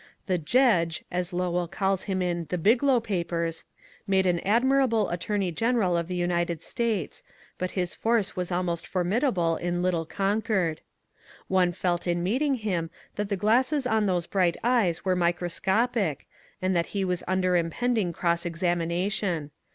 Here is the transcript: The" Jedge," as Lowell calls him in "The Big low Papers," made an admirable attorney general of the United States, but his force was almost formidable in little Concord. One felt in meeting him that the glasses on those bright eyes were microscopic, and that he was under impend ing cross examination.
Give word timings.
The" 0.25 0.39
Jedge," 0.55 1.03
as 1.11 1.31
Lowell 1.31 1.67
calls 1.67 2.05
him 2.05 2.23
in 2.23 2.47
"The 2.49 2.57
Big 2.57 2.81
low 2.81 2.99
Papers," 2.99 3.65
made 4.07 4.25
an 4.25 4.39
admirable 4.39 5.07
attorney 5.11 5.51
general 5.51 5.95
of 5.95 6.07
the 6.07 6.15
United 6.15 6.63
States, 6.63 7.21
but 7.59 7.69
his 7.77 7.93
force 7.93 8.35
was 8.35 8.51
almost 8.51 8.87
formidable 8.87 9.57
in 9.57 9.83
little 9.83 10.07
Concord. 10.07 10.81
One 11.47 11.71
felt 11.71 12.07
in 12.07 12.23
meeting 12.23 12.55
him 12.55 12.89
that 13.13 13.29
the 13.29 13.37
glasses 13.37 13.85
on 13.85 14.07
those 14.07 14.25
bright 14.25 14.57
eyes 14.63 15.05
were 15.05 15.15
microscopic, 15.15 16.25
and 16.63 16.75
that 16.75 16.87
he 16.97 17.05
was 17.05 17.23
under 17.27 17.55
impend 17.55 17.99
ing 17.99 18.11
cross 18.11 18.43
examination. 18.43 19.51